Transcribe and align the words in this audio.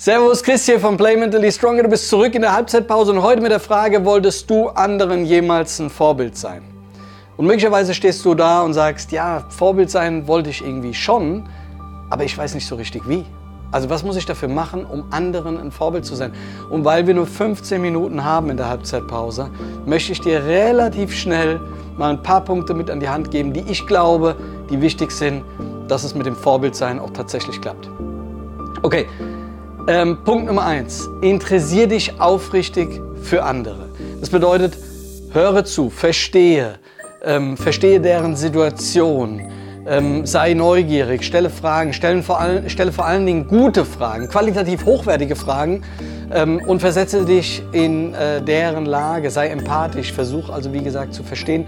Servus, 0.00 0.44
Chris 0.44 0.64
hier 0.64 0.78
von 0.78 0.96
Play 0.96 1.16
Mentally 1.16 1.50
Stronger. 1.50 1.82
Du 1.82 1.88
bist 1.88 2.08
zurück 2.08 2.32
in 2.36 2.42
der 2.42 2.52
Halbzeitpause 2.52 3.10
und 3.10 3.20
heute 3.20 3.42
mit 3.42 3.50
der 3.50 3.58
Frage, 3.58 4.04
wolltest 4.04 4.48
du 4.48 4.68
anderen 4.68 5.24
jemals 5.24 5.80
ein 5.80 5.90
Vorbild 5.90 6.36
sein? 6.36 6.62
Und 7.36 7.46
möglicherweise 7.46 7.92
stehst 7.92 8.24
du 8.24 8.36
da 8.36 8.62
und 8.62 8.74
sagst, 8.74 9.10
ja, 9.10 9.44
Vorbild 9.48 9.90
sein 9.90 10.28
wollte 10.28 10.50
ich 10.50 10.64
irgendwie 10.64 10.94
schon, 10.94 11.48
aber 12.10 12.22
ich 12.22 12.38
weiß 12.38 12.54
nicht 12.54 12.68
so 12.68 12.76
richtig 12.76 13.08
wie. 13.08 13.24
Also 13.72 13.90
was 13.90 14.04
muss 14.04 14.14
ich 14.14 14.24
dafür 14.24 14.48
machen, 14.48 14.84
um 14.84 15.06
anderen 15.10 15.58
ein 15.58 15.72
Vorbild 15.72 16.04
zu 16.04 16.14
sein? 16.14 16.32
Und 16.70 16.84
weil 16.84 17.08
wir 17.08 17.14
nur 17.14 17.26
15 17.26 17.82
Minuten 17.82 18.22
haben 18.22 18.50
in 18.50 18.56
der 18.56 18.68
Halbzeitpause, 18.68 19.50
möchte 19.84 20.12
ich 20.12 20.20
dir 20.20 20.44
relativ 20.44 21.12
schnell 21.12 21.60
mal 21.96 22.10
ein 22.10 22.22
paar 22.22 22.44
Punkte 22.44 22.72
mit 22.72 22.88
an 22.88 23.00
die 23.00 23.08
Hand 23.08 23.32
geben, 23.32 23.52
die 23.52 23.64
ich 23.68 23.84
glaube, 23.84 24.36
die 24.70 24.80
wichtig 24.80 25.10
sind, 25.10 25.42
dass 25.88 26.04
es 26.04 26.14
mit 26.14 26.24
dem 26.24 26.36
Vorbildsein 26.36 27.00
auch 27.00 27.10
tatsächlich 27.10 27.60
klappt. 27.60 27.90
Okay, 28.82 29.08
ähm, 29.88 30.18
Punkt 30.22 30.46
Nummer 30.46 30.64
eins. 30.66 31.08
Interessier 31.22 31.88
dich 31.88 32.20
aufrichtig 32.20 33.00
für 33.22 33.42
andere. 33.42 33.88
Das 34.20 34.28
bedeutet, 34.28 34.76
höre 35.32 35.64
zu, 35.64 35.88
verstehe, 35.88 36.74
ähm, 37.24 37.56
verstehe 37.56 37.98
deren 37.98 38.36
Situation, 38.36 39.50
ähm, 39.86 40.26
sei 40.26 40.52
neugierig, 40.52 41.24
stelle 41.24 41.48
Fragen, 41.48 41.94
stelle 41.94 42.22
vor, 42.22 42.38
all, 42.38 42.68
stelle 42.68 42.92
vor 42.92 43.06
allen 43.06 43.24
Dingen 43.24 43.48
gute 43.48 43.86
Fragen, 43.86 44.28
qualitativ 44.28 44.84
hochwertige 44.84 45.34
Fragen 45.34 45.82
ähm, 46.30 46.60
und 46.66 46.80
versetze 46.80 47.24
dich 47.24 47.62
in 47.72 48.12
äh, 48.12 48.42
deren 48.42 48.84
Lage, 48.84 49.30
sei 49.30 49.48
empathisch, 49.48 50.12
versuch 50.12 50.50
also 50.50 50.72
wie 50.74 50.82
gesagt 50.82 51.14
zu 51.14 51.22
verstehen. 51.22 51.64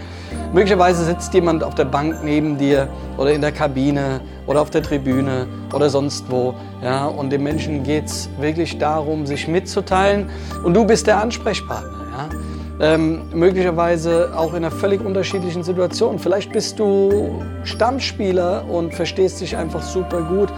Möglicherweise 0.53 1.05
sitzt 1.05 1.33
jemand 1.33 1.65
auf 1.65 1.75
der 1.75 1.87
Bank 1.87 2.23
neben 2.23 2.59
dir 2.59 2.89
oder 3.17 3.33
in 3.33 3.41
der 3.41 3.53
Kabine 3.53 4.21
oder 4.51 4.63
auf 4.63 4.71
der 4.71 4.83
Tribüne 4.83 5.47
oder 5.73 5.89
sonst 5.89 6.25
wo. 6.29 6.55
Ja, 6.83 7.07
und 7.07 7.31
dem 7.31 7.45
Menschen 7.45 7.85
geht 7.85 8.07
es 8.07 8.29
wirklich 8.41 8.79
darum, 8.79 9.25
sich 9.25 9.47
mitzuteilen 9.47 10.29
und 10.65 10.75
du 10.75 10.85
bist 10.85 11.07
der 11.07 11.19
Ansprechpartner. 11.23 12.05
Ja. 12.11 12.95
Ähm, 12.95 13.23
möglicherweise 13.33 14.33
auch 14.35 14.51
in 14.51 14.65
einer 14.65 14.73
völlig 14.73 15.05
unterschiedlichen 15.05 15.63
Situation. 15.63 16.19
Vielleicht 16.19 16.51
bist 16.51 16.81
du 16.81 17.43
Stammspieler 17.63 18.65
und 18.69 18.93
verstehst 18.93 19.41
dich 19.41 19.57
einfach 19.57 19.83
super 19.83 20.23
gut 20.23 20.49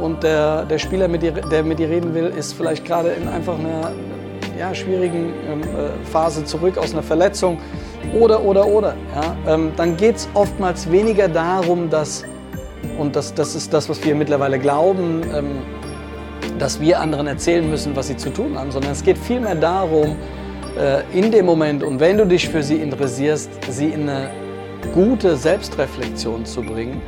und 0.00 0.22
der, 0.22 0.64
der 0.64 0.78
Spieler, 0.78 1.08
mit 1.08 1.22
dir, 1.22 1.32
der 1.32 1.64
mit 1.64 1.80
dir 1.80 1.88
reden 1.88 2.14
will, 2.14 2.26
ist 2.26 2.52
vielleicht 2.52 2.84
gerade 2.84 3.08
in 3.08 3.26
einfach 3.26 3.58
einer 3.58 3.90
ja, 4.56 4.72
schwierigen 4.72 5.32
ähm, 5.50 5.62
äh, 5.62 6.06
Phase 6.12 6.44
zurück 6.44 6.78
aus 6.78 6.92
einer 6.92 7.02
Verletzung 7.02 7.58
oder, 8.20 8.40
oder, 8.44 8.66
oder. 8.66 8.94
Ja? 9.14 9.54
Ähm, 9.54 9.72
dann 9.76 9.96
geht 9.96 10.16
es 10.16 10.28
oftmals 10.34 10.90
weniger 10.92 11.26
darum, 11.26 11.90
dass, 11.90 12.24
und 12.98 13.16
das, 13.16 13.34
das 13.34 13.54
ist 13.54 13.72
das, 13.72 13.88
was 13.88 14.04
wir 14.04 14.14
mittlerweile 14.14 14.58
glauben, 14.58 15.22
ähm, 15.34 15.46
dass 16.58 16.80
wir 16.80 17.00
anderen 17.00 17.26
erzählen 17.26 17.68
müssen, 17.68 17.94
was 17.96 18.08
sie 18.08 18.16
zu 18.16 18.30
tun 18.30 18.58
haben, 18.58 18.70
sondern 18.70 18.92
es 18.92 19.02
geht 19.02 19.18
vielmehr 19.18 19.54
darum, 19.54 20.16
äh, 20.78 21.02
in 21.18 21.30
dem 21.30 21.46
Moment 21.46 21.82
und 21.82 22.00
wenn 22.00 22.18
du 22.18 22.26
dich 22.26 22.48
für 22.48 22.62
sie 22.62 22.76
interessierst, 22.76 23.50
sie 23.68 23.88
in 23.88 24.08
eine 24.08 24.30
gute 24.94 25.36
Selbstreflexion 25.36 26.44
zu 26.44 26.62
bringen, 26.62 27.00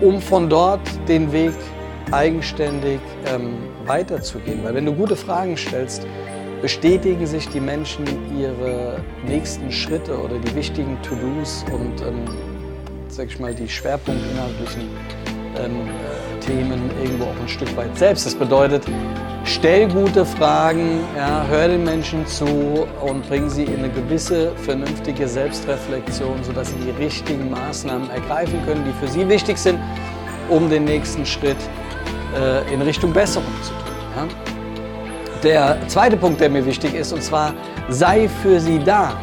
um 0.00 0.20
von 0.20 0.48
dort 0.48 0.80
den 1.08 1.32
Weg 1.32 1.54
eigenständig 2.12 3.00
ähm, 3.26 3.54
weiterzugehen. 3.86 4.62
Weil 4.62 4.74
wenn 4.74 4.86
du 4.86 4.92
gute 4.92 5.16
Fragen 5.16 5.56
stellst, 5.56 6.06
bestätigen 6.62 7.26
sich 7.26 7.48
die 7.48 7.60
Menschen 7.60 8.04
ihre 8.38 9.00
nächsten 9.26 9.70
Schritte 9.70 10.16
oder 10.18 10.38
die 10.38 10.54
wichtigen 10.54 10.96
To-Dos 11.02 11.64
und 11.72 12.00
ähm, 12.02 12.24
sag 13.08 13.28
ich 13.28 13.38
mal, 13.38 13.54
die 13.54 13.68
schwerpunktinhaltlichen 13.68 14.88
ähm, 15.58 15.88
äh, 15.88 16.40
Themen 16.40 16.90
irgendwo 17.02 17.24
auch 17.24 17.40
ein 17.40 17.48
Stück 17.48 17.74
weit 17.76 17.96
selbst. 17.96 18.26
Das 18.26 18.34
bedeutet, 18.34 18.84
stell 19.44 19.88
gute 19.88 20.24
Fragen, 20.24 21.00
ja, 21.16 21.44
hör 21.48 21.68
den 21.68 21.84
Menschen 21.84 22.26
zu 22.26 22.86
und 23.02 23.26
bring 23.28 23.48
sie 23.48 23.64
in 23.64 23.78
eine 23.78 23.88
gewisse 23.90 24.54
vernünftige 24.56 25.26
Selbstreflexion, 25.26 26.42
sodass 26.44 26.70
sie 26.70 26.76
die 26.76 27.02
richtigen 27.02 27.50
Maßnahmen 27.50 28.10
ergreifen 28.10 28.64
können, 28.66 28.84
die 28.84 28.92
für 29.04 29.10
sie 29.10 29.28
wichtig 29.28 29.58
sind, 29.58 29.78
um 30.48 30.68
den 30.68 30.84
nächsten 30.84 31.24
Schritt 31.26 31.56
äh, 32.36 32.72
in 32.72 32.82
Richtung 32.82 33.12
Besserung 33.12 33.52
zu 33.62 33.70
tun. 33.70 33.96
Ja? 34.16 34.26
Der 35.42 35.88
zweite 35.88 36.16
Punkt, 36.16 36.40
der 36.40 36.50
mir 36.50 36.64
wichtig 36.64 36.94
ist, 36.94 37.12
und 37.12 37.22
zwar 37.22 37.54
sei 37.88 38.28
für 38.28 38.58
sie 38.60 38.78
da. 38.78 39.16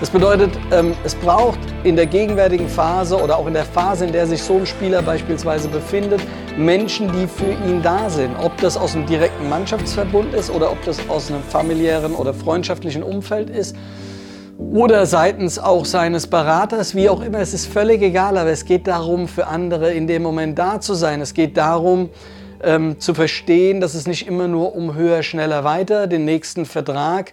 Das 0.00 0.10
bedeutet, 0.10 0.52
ähm, 0.70 0.94
es 1.02 1.16
braucht 1.16 1.58
in 1.82 1.96
der 1.96 2.06
gegenwärtigen 2.06 2.68
Phase 2.68 3.20
oder 3.20 3.36
auch 3.36 3.48
in 3.48 3.54
der 3.54 3.64
Phase, 3.64 4.04
in 4.04 4.12
der 4.12 4.28
sich 4.28 4.40
so 4.40 4.58
ein 4.58 4.66
Spieler 4.66 5.02
beispielsweise 5.02 5.66
befindet, 5.66 6.20
Menschen, 6.56 7.10
die 7.10 7.26
für 7.26 7.50
ihn 7.68 7.82
da 7.82 8.08
sind. 8.08 8.36
Ob 8.40 8.56
das 8.58 8.76
aus 8.76 8.94
einem 8.94 9.06
direkten 9.06 9.48
Mannschaftsverbund 9.48 10.34
ist 10.34 10.50
oder 10.50 10.70
ob 10.70 10.80
das 10.84 11.00
aus 11.08 11.30
einem 11.30 11.42
familiären 11.42 12.14
oder 12.14 12.32
freundschaftlichen 12.32 13.02
Umfeld 13.02 13.50
ist 13.50 13.74
oder 14.56 15.04
seitens 15.04 15.58
auch 15.58 15.84
seines 15.84 16.28
Beraters, 16.28 16.94
wie 16.94 17.08
auch 17.08 17.20
immer, 17.20 17.40
es 17.40 17.52
ist 17.52 17.66
völlig 17.66 18.00
egal, 18.00 18.38
aber 18.38 18.50
es 18.50 18.64
geht 18.64 18.86
darum, 18.86 19.26
für 19.26 19.48
andere 19.48 19.92
in 19.92 20.06
dem 20.06 20.22
Moment 20.22 20.58
da 20.60 20.80
zu 20.80 20.94
sein. 20.94 21.20
Es 21.20 21.34
geht 21.34 21.56
darum, 21.56 22.10
ähm, 22.62 23.00
zu 23.00 23.14
verstehen, 23.14 23.80
dass 23.80 23.94
es 23.94 24.06
nicht 24.06 24.28
immer 24.28 24.46
nur 24.46 24.76
um 24.76 24.94
höher, 24.94 25.24
schneller, 25.24 25.64
weiter, 25.64 26.06
den 26.06 26.24
nächsten 26.24 26.66
Vertrag, 26.66 27.32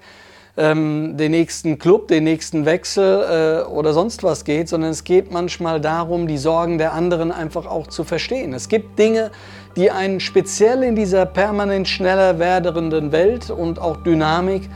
ähm, 0.58 1.18
den 1.18 1.32
nächsten 1.32 1.78
Club, 1.80 2.08
den 2.08 2.24
nächsten 2.24 2.66
Wechsel 2.66 3.64
äh, 3.66 3.70
oder 3.70 3.94
sonst 3.94 4.24
was 4.24 4.46
geht, 4.46 4.70
sondern 4.70 4.92
es 4.92 5.04
geht 5.04 5.32
manchmal 5.32 5.82
darum, 5.82 6.28
die 6.28 6.38
Sorgen 6.38 6.78
der 6.78 6.94
anderen 6.94 7.32
einfach 7.32 7.66
auch 7.66 7.88
zu 7.88 8.04
verstehen. 8.04 8.54
Es 8.54 8.70
gibt 8.70 8.98
Dinge, 8.98 9.32
die 9.76 9.92
einen 9.92 10.20
speziell 10.20 10.84
in 10.84 10.96
dieser 10.96 11.26
permanent 11.26 11.88
schneller 11.88 12.40
werdenden 12.40 13.12
Welt 13.12 13.50
und 13.50 13.80
auch 13.80 13.98
Dynamik 13.98 14.70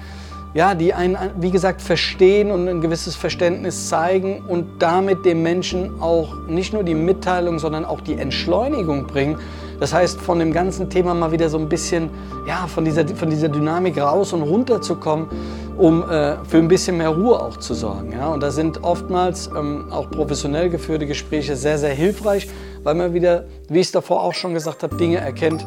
ja, 0.54 0.74
die 0.74 0.94
einen, 0.94 1.16
wie 1.40 1.52
gesagt, 1.52 1.82
verstehen 1.82 2.50
und 2.50 2.68
ein 2.68 2.82
gewisses 2.82 3.16
Verständnis 3.16 3.88
zeigen 3.88 4.42
und 4.48 4.82
damit 4.82 5.24
dem 5.24 5.44
Menschen 5.44 6.02
auch 6.02 6.36
nicht 6.48 6.74
nur 6.74 6.84
die 6.84 6.96
Mitteilung, 6.96 7.60
sondern 7.60 7.86
auch 7.86 8.02
die 8.02 8.16
Entschleunigung 8.16 9.06
bringen. 9.06 9.38
Das 9.80 9.94
heißt, 9.94 10.20
von 10.20 10.40
dem 10.40 10.52
ganzen 10.52 10.90
Thema 10.90 11.14
mal 11.14 11.32
wieder 11.32 11.50
so 11.50 11.58
ein 11.58 11.70
bisschen, 11.70 12.10
ja, 12.48 12.68
von 12.68 12.84
dieser, 12.84 13.08
von 13.08 13.30
dieser 13.30 13.48
Dynamik 13.48 14.00
raus 14.00 14.34
und 14.34 14.42
runter 14.42 14.82
zu 14.82 14.96
kommen, 14.96 15.30
um 15.78 16.04
äh, 16.04 16.36
für 16.44 16.58
ein 16.58 16.68
bisschen 16.68 16.98
mehr 16.98 17.10
Ruhe 17.10 17.40
auch 17.40 17.58
zu 17.58 17.74
sorgen. 17.74 18.12
Ja? 18.12 18.28
Und 18.28 18.44
da 18.44 18.52
sind 18.52 18.84
oftmals 18.84 19.50
ähm, 19.58 19.86
auch 19.90 20.12
professionell 20.12 20.70
geführte 20.70 21.06
Gespräche 21.06 21.56
sehr, 21.56 21.78
sehr 21.78 21.94
hilfreich, 21.94 22.50
weil 22.84 22.96
man 22.96 23.14
wieder, 23.14 23.46
wie 23.70 23.80
ich 23.80 23.88
es 23.88 23.92
davor 23.94 24.22
auch 24.22 24.34
schon 24.34 24.54
gesagt 24.54 24.84
habe, 24.84 24.96
Dinge 24.98 25.18
erkennt, 25.18 25.66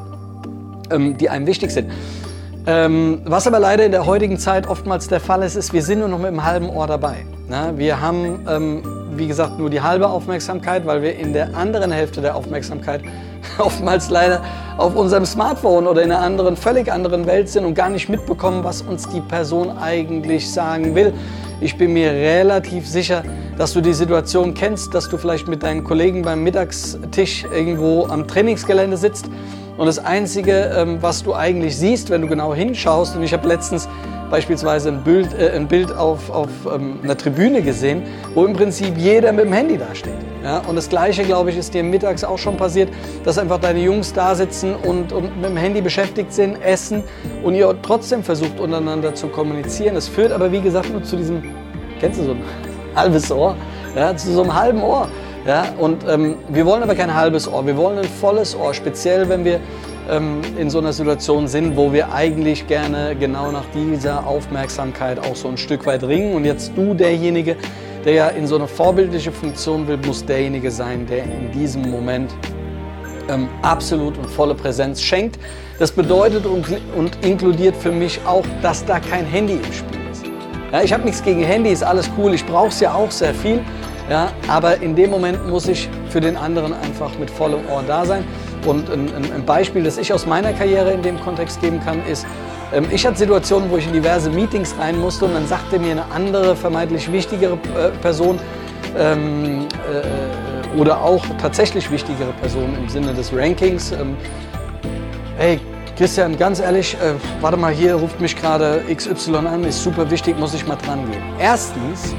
ähm, 0.90 1.16
die 1.16 1.30
einem 1.30 1.46
wichtig 1.46 1.70
sind. 1.70 1.90
Ähm, 2.64 3.22
was 3.24 3.46
aber 3.46 3.58
leider 3.58 3.84
in 3.84 3.90
der 3.90 4.06
heutigen 4.06 4.38
Zeit 4.38 4.68
oftmals 4.68 5.08
der 5.08 5.18
Fall 5.18 5.42
ist, 5.42 5.56
ist, 5.56 5.72
wir 5.72 5.82
sind 5.82 5.98
nur 5.98 6.08
noch 6.08 6.18
mit 6.18 6.28
einem 6.28 6.44
halben 6.44 6.68
Ohr 6.68 6.86
dabei. 6.86 7.24
Ne? 7.48 7.72
Wir 7.76 8.00
haben, 8.00 8.46
ähm, 8.48 8.82
wie 9.16 9.26
gesagt, 9.26 9.58
nur 9.58 9.68
die 9.68 9.80
halbe 9.80 10.08
Aufmerksamkeit, 10.08 10.86
weil 10.86 11.02
wir 11.02 11.16
in 11.16 11.32
der 11.32 11.56
anderen 11.56 11.90
Hälfte 11.90 12.20
der 12.20 12.36
Aufmerksamkeit 12.36 13.02
oftmals 13.58 14.10
leider 14.10 14.42
auf 14.78 14.94
unserem 14.96 15.24
Smartphone 15.26 15.86
oder 15.86 16.02
in 16.02 16.10
einer 16.10 16.20
anderen, 16.20 16.56
völlig 16.56 16.90
anderen 16.90 17.26
Welt 17.26 17.48
sind 17.48 17.64
und 17.64 17.74
gar 17.74 17.88
nicht 17.88 18.08
mitbekommen, 18.08 18.64
was 18.64 18.82
uns 18.82 19.08
die 19.08 19.20
Person 19.20 19.76
eigentlich 19.78 20.50
sagen 20.50 20.94
will. 20.94 21.12
Ich 21.60 21.76
bin 21.76 21.92
mir 21.92 22.10
relativ 22.10 22.88
sicher, 22.88 23.22
dass 23.56 23.72
du 23.72 23.80
die 23.80 23.92
Situation 23.92 24.54
kennst, 24.54 24.94
dass 24.94 25.08
du 25.08 25.16
vielleicht 25.16 25.46
mit 25.46 25.62
deinen 25.62 25.84
Kollegen 25.84 26.22
beim 26.22 26.42
Mittagstisch 26.42 27.44
irgendwo 27.44 28.06
am 28.06 28.26
Trainingsgelände 28.26 28.96
sitzt 28.96 29.26
und 29.76 29.86
das 29.86 29.98
Einzige, 29.98 30.72
ähm, 30.76 30.98
was 31.00 31.22
du 31.22 31.34
eigentlich 31.34 31.76
siehst, 31.76 32.10
wenn 32.10 32.22
du 32.22 32.28
genau 32.28 32.54
hinschaust, 32.54 33.16
und 33.16 33.22
ich 33.22 33.32
habe 33.32 33.48
letztens 33.48 33.88
beispielsweise 34.32 34.88
ein 34.88 35.04
Bild, 35.04 35.38
äh, 35.38 35.50
ein 35.50 35.68
Bild 35.68 35.94
auf, 35.94 36.30
auf 36.30 36.48
ähm, 36.74 37.00
einer 37.04 37.18
Tribüne 37.18 37.60
gesehen, 37.60 38.02
wo 38.34 38.46
im 38.46 38.54
Prinzip 38.54 38.96
jeder 38.96 39.30
mit 39.30 39.44
dem 39.44 39.52
Handy 39.52 39.76
dasteht. 39.76 40.14
Ja? 40.42 40.62
Und 40.66 40.74
das 40.74 40.88
Gleiche, 40.88 41.22
glaube 41.22 41.50
ich, 41.50 41.58
ist 41.58 41.74
dir 41.74 41.84
mittags 41.84 42.24
auch 42.24 42.38
schon 42.38 42.56
passiert, 42.56 42.88
dass 43.24 43.36
einfach 43.36 43.60
deine 43.60 43.80
Jungs 43.80 44.14
da 44.14 44.34
sitzen 44.34 44.74
und, 44.74 45.12
und 45.12 45.36
mit 45.36 45.50
dem 45.50 45.56
Handy 45.58 45.82
beschäftigt 45.82 46.32
sind, 46.32 46.56
essen 46.62 47.04
und 47.44 47.54
ihr 47.54 47.76
trotzdem 47.82 48.24
versucht 48.24 48.58
untereinander 48.58 49.14
zu 49.14 49.28
kommunizieren. 49.28 49.94
Das 49.96 50.08
führt 50.08 50.32
aber, 50.32 50.50
wie 50.50 50.62
gesagt, 50.62 50.90
nur 50.90 51.04
zu 51.04 51.16
diesem, 51.16 51.42
kennst 52.00 52.18
du 52.18 52.24
so 52.24 52.30
ein 52.32 52.42
halbes 52.96 53.30
Ohr, 53.30 53.54
ja, 53.94 54.16
zu 54.16 54.32
so 54.32 54.42
einem 54.42 54.54
halben 54.54 54.82
Ohr. 54.82 55.08
Ja? 55.46 55.66
Und 55.78 56.08
ähm, 56.08 56.36
wir 56.48 56.64
wollen 56.64 56.82
aber 56.82 56.94
kein 56.94 57.14
halbes 57.14 57.46
Ohr, 57.46 57.66
wir 57.66 57.76
wollen 57.76 57.98
ein 57.98 58.08
volles 58.18 58.56
Ohr, 58.56 58.72
speziell 58.72 59.28
wenn 59.28 59.44
wir 59.44 59.60
in 60.58 60.68
so 60.68 60.78
einer 60.78 60.92
Situation 60.92 61.46
sind, 61.46 61.76
wo 61.76 61.92
wir 61.92 62.12
eigentlich 62.12 62.66
gerne 62.66 63.14
genau 63.14 63.52
nach 63.52 63.64
dieser 63.72 64.26
Aufmerksamkeit 64.26 65.20
auch 65.20 65.36
so 65.36 65.48
ein 65.48 65.56
Stück 65.56 65.86
weit 65.86 66.02
ringen. 66.02 66.34
Und 66.34 66.44
jetzt 66.44 66.72
du 66.76 66.92
derjenige, 66.92 67.56
der 68.04 68.12
ja 68.12 68.28
in 68.28 68.46
so 68.46 68.56
eine 68.56 68.66
vorbildliche 68.66 69.30
Funktion 69.30 69.86
will, 69.86 69.98
muss 70.04 70.24
derjenige 70.24 70.70
sein, 70.70 71.06
der 71.06 71.24
in 71.24 71.52
diesem 71.52 71.88
Moment 71.88 72.34
ähm, 73.28 73.48
absolut 73.62 74.18
und 74.18 74.28
volle 74.28 74.54
Präsenz 74.54 75.00
schenkt. 75.00 75.38
Das 75.78 75.92
bedeutet 75.92 76.46
und, 76.46 76.66
und 76.96 77.24
inkludiert 77.24 77.76
für 77.76 77.92
mich 77.92 78.20
auch, 78.26 78.44
dass 78.60 78.84
da 78.84 78.98
kein 78.98 79.24
Handy 79.24 79.54
im 79.54 79.72
Spiel 79.72 80.00
ist. 80.10 80.24
Ja, 80.72 80.82
ich 80.82 80.92
habe 80.92 81.04
nichts 81.04 81.22
gegen 81.22 81.42
Handy, 81.42 81.70
ist 81.70 81.84
alles 81.84 82.10
cool, 82.18 82.34
ich 82.34 82.44
brauche 82.44 82.68
es 82.68 82.80
ja 82.80 82.92
auch 82.94 83.10
sehr 83.10 83.34
viel. 83.34 83.60
Ja, 84.10 84.32
aber 84.48 84.82
in 84.82 84.96
dem 84.96 85.10
Moment 85.10 85.48
muss 85.48 85.68
ich 85.68 85.88
für 86.08 86.20
den 86.20 86.36
anderen 86.36 86.72
einfach 86.72 87.16
mit 87.18 87.30
vollem 87.30 87.60
Ohr 87.70 87.84
da 87.86 88.04
sein. 88.04 88.24
Und 88.66 88.90
ein, 88.90 89.10
ein, 89.14 89.44
Beispiel, 89.44 89.82
das 89.82 89.98
ich 89.98 90.12
aus 90.12 90.26
meiner 90.26 90.52
Karriere 90.52 90.92
in 90.92 91.02
dem 91.02 91.20
Kontext 91.20 91.60
geben 91.60 91.80
kann, 91.80 92.04
ist, 92.06 92.26
ähm, 92.72 92.86
ich 92.90 93.04
hatte 93.06 93.18
Situationen, 93.18 93.70
wo 93.70 93.76
ich 93.76 93.86
in 93.86 93.92
diverse 93.92 94.30
Meetings 94.30 94.74
rein 94.78 94.98
musste 94.98 95.24
und 95.24 95.34
dann 95.34 95.46
sagte 95.46 95.78
mir 95.78 95.92
eine 95.92 96.04
andere, 96.12 96.54
vermeintlich 96.54 97.10
wichtigere 97.10 97.54
äh, 97.54 97.90
Person 98.00 98.38
ähm, 98.96 99.66
äh, 99.90 100.78
oder 100.78 101.02
auch 101.02 101.24
tatsächlich 101.40 101.90
wichtigere 101.90 102.32
Person 102.40 102.76
im 102.78 102.88
Sinne 102.88 103.12
des 103.14 103.32
Rankings, 103.34 103.92
ähm, 103.92 104.16
hey 105.36 105.60
Christian, 105.96 106.38
ganz 106.38 106.58
ehrlich, 106.58 106.94
äh, 106.94 107.14
warte 107.40 107.56
mal, 107.56 107.72
hier 107.72 107.94
ruft 107.94 108.20
mich 108.20 108.34
gerade 108.34 108.82
XY 108.92 109.36
an, 109.36 109.64
ist 109.64 109.82
super 109.82 110.10
wichtig, 110.10 110.38
muss 110.38 110.54
ich 110.54 110.66
mal 110.66 110.76
dran 110.76 111.10
gehen. 111.10 111.22
Erstens, 111.38 112.14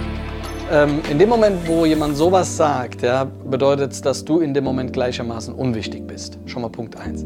ähm, 0.71 1.01
in 1.09 1.19
dem 1.19 1.29
Moment, 1.29 1.67
wo 1.67 1.85
jemand 1.85 2.17
sowas 2.17 2.55
sagt, 2.55 3.01
ja, 3.01 3.25
bedeutet 3.25 3.91
es, 3.91 4.01
dass 4.01 4.23
du 4.23 4.39
in 4.39 4.53
dem 4.53 4.63
Moment 4.63 4.93
gleichermaßen 4.93 5.53
unwichtig 5.53 6.07
bist. 6.07 6.37
Schon 6.45 6.61
mal 6.61 6.69
Punkt 6.69 6.95
1. 6.95 7.25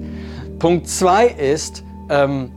Punkt 0.60 0.88
2 0.88 1.28
ist, 1.28 1.84
ähm, 2.10 2.52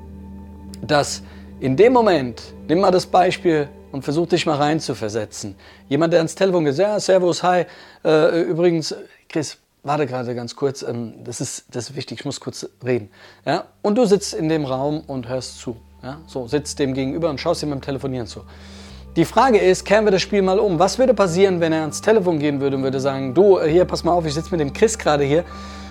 dass 0.87 1.23
in 1.61 1.77
dem 1.77 1.93
Moment, 1.93 2.43
nimm 2.69 2.81
mal 2.81 2.91
das 2.91 3.06
Beispiel 3.06 3.69
und 3.93 4.03
versuch 4.03 4.29
dich 4.29 4.47
mal 4.47 4.56
reinzuversetzen. 4.56 5.56
Jemand, 5.88 6.12
der 6.12 6.21
ans 6.21 6.35
Telefon 6.35 6.65
geht, 6.65 6.77
ja, 6.77 6.99
Servus, 6.99 7.43
hi, 7.43 7.65
äh, 8.05 8.43
übrigens, 8.43 8.94
Chris, 9.29 9.59
warte 9.82 10.06
gerade 10.06 10.35
ganz 10.35 10.56
kurz, 10.56 10.82
ähm, 10.82 11.15
das, 11.25 11.41
ist, 11.41 11.65
das 11.71 11.91
ist 11.91 11.97
wichtig, 11.97 12.21
ich 12.21 12.25
muss 12.25 12.41
kurz 12.41 12.69
reden. 12.85 13.11
Ja? 13.44 13.65
Und 13.82 13.97
du 13.97 14.05
sitzt 14.05 14.35
in 14.35 14.49
dem 14.49 14.65
Raum 14.65 15.03
und 15.06 15.29
hörst 15.29 15.59
zu. 15.59 15.77
Ja? 16.03 16.21
So, 16.27 16.47
sitzt 16.47 16.79
dem 16.79 16.94
gegenüber 16.94 17.31
und 17.31 17.41
schaust 17.41 17.62
ihm 17.62 17.71
beim 17.71 17.81
Telefonieren 17.81 18.27
zu. 18.27 18.41
Die 19.17 19.25
Frage 19.25 19.59
ist, 19.59 19.85
kehren 19.85 20.05
wir 20.05 20.12
das 20.12 20.23
Spiel 20.23 20.41
mal 20.41 20.61
um. 20.61 20.79
Was 20.79 20.97
würde 20.97 21.15
passieren, 21.15 21.59
wenn 21.59 21.73
er 21.73 21.81
ans 21.81 22.01
Telefon 22.01 22.39
gehen 22.39 22.61
würde 22.61 22.77
und 22.77 22.85
würde 22.85 23.01
sagen, 23.01 23.35
du, 23.35 23.59
äh, 23.59 23.69
hier, 23.69 23.85
pass 23.85 24.05
mal 24.05 24.12
auf, 24.12 24.25
ich 24.25 24.35
sitze 24.35 24.53
mit 24.53 24.61
dem 24.61 24.73
Chris 24.73 24.97
gerade 24.97 25.25
hier. 25.25 25.43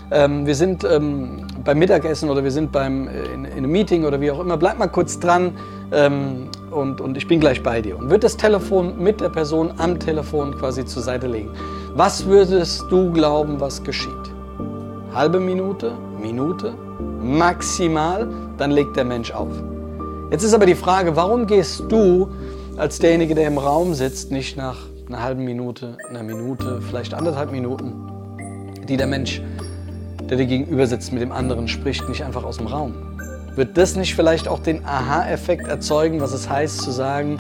Ähm, 0.09 0.45
wir 0.45 0.55
sind 0.55 0.85
ähm, 0.85 1.45
beim 1.65 1.77
Mittagessen 1.77 2.29
oder 2.29 2.45
wir 2.45 2.51
sind 2.51 2.71
beim, 2.71 3.09
äh, 3.09 3.25
in, 3.33 3.43
in, 3.43 3.57
einem 3.57 3.71
Meeting 3.71 4.05
oder 4.05 4.21
wie 4.21 4.31
auch 4.31 4.39
immer. 4.39 4.55
Bleib 4.55 4.79
mal 4.79 4.87
kurz 4.87 5.19
dran 5.19 5.51
ähm, 5.91 6.47
und, 6.71 7.01
und 7.01 7.17
ich 7.17 7.27
bin 7.27 7.41
gleich 7.41 7.61
bei 7.61 7.81
dir. 7.81 7.97
Und 7.97 8.09
wird 8.09 8.23
das 8.23 8.37
Telefon 8.37 8.97
mit 9.03 9.19
der 9.19 9.29
Person 9.29 9.73
am 9.77 9.99
Telefon 9.99 10.57
quasi 10.57 10.85
zur 10.85 11.03
Seite 11.03 11.27
legen. 11.27 11.51
Was 11.95 12.25
würdest 12.25 12.85
du 12.89 13.11
glauben, 13.11 13.59
was 13.59 13.83
geschieht? 13.83 14.13
Halbe 15.13 15.41
Minute, 15.41 15.91
Minute, 16.21 16.73
maximal, 17.21 18.29
dann 18.57 18.71
legt 18.71 18.95
der 18.95 19.03
Mensch 19.03 19.31
auf. 19.31 19.51
Jetzt 20.31 20.43
ist 20.43 20.53
aber 20.53 20.65
die 20.65 20.75
Frage, 20.75 21.15
warum 21.17 21.45
gehst 21.45 21.83
du 21.89 22.29
als 22.79 22.97
derjenige, 22.97 23.35
der 23.35 23.45
im 23.45 23.57
Raum 23.57 23.93
sitzt, 23.93 24.31
nicht 24.31 24.55
nach 24.55 24.77
einer 25.09 25.21
halben 25.21 25.43
Minute, 25.43 25.97
einer 26.09 26.23
Minute, 26.23 26.81
vielleicht 26.81 27.13
anderthalb 27.13 27.51
Minuten, 27.51 27.93
die 28.87 28.95
der 28.95 29.05
Mensch, 29.05 29.41
der 30.29 30.37
dir 30.37 30.45
gegenüber 30.45 30.87
sitzt, 30.87 31.11
mit 31.11 31.21
dem 31.21 31.33
anderen 31.33 31.67
spricht, 31.67 32.07
nicht 32.07 32.23
einfach 32.23 32.45
aus 32.45 32.55
dem 32.55 32.67
Raum? 32.67 32.93
Wird 33.55 33.77
das 33.77 33.97
nicht 33.97 34.15
vielleicht 34.15 34.47
auch 34.47 34.59
den 34.59 34.85
Aha-Effekt 34.85 35.67
erzeugen, 35.67 36.21
was 36.21 36.31
es 36.31 36.49
heißt 36.49 36.81
zu 36.81 36.91
sagen, 36.91 37.37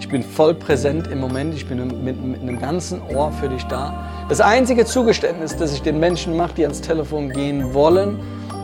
ich 0.00 0.08
bin 0.08 0.24
voll 0.24 0.54
präsent 0.54 1.06
im 1.06 1.20
Moment, 1.20 1.54
ich 1.54 1.68
bin 1.68 2.04
mit, 2.04 2.20
mit 2.20 2.40
einem 2.40 2.58
ganzen 2.58 3.00
Ohr 3.14 3.30
für 3.30 3.48
dich 3.48 3.62
da? 3.64 4.08
Das 4.28 4.40
einzige 4.40 4.84
Zugeständnis, 4.86 5.56
das 5.56 5.72
ich 5.72 5.82
den 5.82 6.00
Menschen 6.00 6.36
mache, 6.36 6.54
die 6.56 6.62
ans 6.64 6.80
Telefon 6.80 7.30
gehen 7.30 7.74
wollen, 7.74 8.18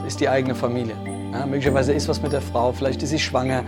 ist 0.09 0.19
die 0.21 0.29
eigene 0.29 0.57
Familie. 0.57 0.97
Ja, 1.39 1.45
möglicherweise 1.45 1.93
ist 1.93 2.09
was 2.09 2.23
mit 2.23 2.33
der 2.33 2.41
Frau, 2.41 2.73
vielleicht 2.73 3.03
ist 3.03 3.11
sie 3.11 3.19
schwanger, 3.19 3.63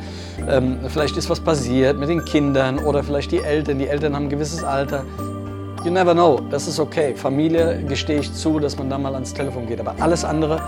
ähm, 0.49 0.79
vielleicht 0.88 1.19
ist 1.19 1.29
was 1.29 1.38
passiert 1.38 1.99
mit 1.99 2.09
den 2.09 2.25
Kindern 2.25 2.79
oder 2.79 3.03
vielleicht 3.03 3.31
die 3.31 3.43
Eltern. 3.43 3.79
Die 3.79 3.88
Eltern 3.88 4.15
haben 4.15 4.25
ein 4.25 4.31
gewisses 4.31 4.65
Alter. 4.65 5.05
You 5.85 5.91
never 5.91 6.15
know, 6.15 6.41
das 6.50 6.67
ist 6.67 6.81
okay. 6.81 7.15
Familie 7.15 7.82
gestehe 7.87 8.20
ich 8.20 8.32
zu, 8.32 8.59
dass 8.59 8.79
man 8.79 8.88
da 8.88 8.97
mal 8.97 9.12
ans 9.12 9.35
Telefon 9.35 9.67
geht. 9.67 9.81
Aber 9.81 9.94
alles 10.00 10.25
andere 10.25 10.62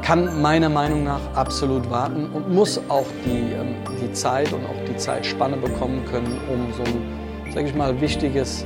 kann 0.00 0.40
meiner 0.40 0.70
Meinung 0.70 1.04
nach 1.04 1.20
absolut 1.34 1.90
warten 1.90 2.30
und 2.32 2.50
muss 2.50 2.80
auch 2.88 3.06
die, 3.26 3.52
ähm, 3.52 3.74
die 4.00 4.10
Zeit 4.12 4.52
und 4.54 4.64
auch 4.64 4.84
die 4.88 4.96
Zeitspanne 4.96 5.58
bekommen 5.58 6.02
können, 6.06 6.40
um 6.50 6.72
so 6.72 6.82
ein, 6.82 7.52
sage 7.52 7.66
ich 7.66 7.74
mal, 7.74 8.00
wichtiges 8.00 8.64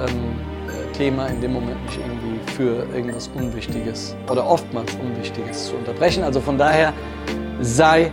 ähm, 0.00 0.57
Thema 0.98 1.28
in 1.28 1.40
dem 1.40 1.52
Moment 1.52 1.82
nicht 1.86 1.98
irgendwie 1.98 2.52
für 2.52 2.84
irgendwas 2.92 3.30
Unwichtiges 3.34 4.16
oder 4.30 4.44
oftmals 4.44 4.92
Unwichtiges 4.96 5.68
zu 5.68 5.76
unterbrechen. 5.76 6.24
Also 6.24 6.40
von 6.40 6.58
daher 6.58 6.92
sei 7.60 8.10